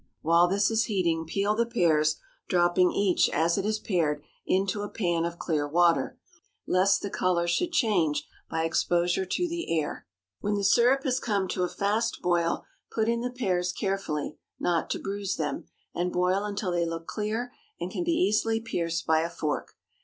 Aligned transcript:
While 0.23 0.47
this 0.47 0.71
is 0.71 0.85
heating, 0.85 1.25
peel 1.27 1.53
the 1.53 1.63
pears, 1.67 2.15
dropping 2.49 2.91
each, 2.91 3.29
as 3.29 3.55
it 3.55 3.67
is 3.67 3.77
pared, 3.77 4.23
into 4.47 4.81
a 4.81 4.89
pan 4.89 5.25
of 5.25 5.37
clear 5.37 5.67
water, 5.67 6.17
lest 6.65 7.03
the 7.03 7.11
color 7.11 7.47
should 7.47 7.71
change 7.71 8.25
by 8.49 8.63
exposure 8.63 9.27
to 9.27 9.47
the 9.47 9.79
air. 9.79 10.07
When 10.39 10.55
the 10.55 10.63
syrup 10.63 11.03
has 11.03 11.19
come 11.19 11.47
to 11.49 11.61
a 11.61 11.69
fast 11.69 12.17
boil, 12.23 12.65
put 12.89 13.07
in 13.07 13.21
the 13.21 13.29
pears 13.29 13.71
carefully, 13.71 14.39
not 14.59 14.89
to 14.89 14.97
bruise 14.99 15.35
them, 15.35 15.65
and 15.93 16.11
boil 16.11 16.45
until 16.45 16.71
they 16.71 16.87
look 16.87 17.05
clear 17.05 17.51
and 17.79 17.91
can 17.91 18.03
be 18.03 18.09
easily 18.11 18.59
pierced 18.59 19.05
by 19.05 19.19
a 19.21 19.29
fork. 19.29 19.77